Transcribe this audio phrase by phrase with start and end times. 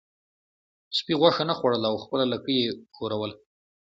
[0.97, 3.35] سپي غوښه نه خوړله او خپله لکۍ یې ښوروله.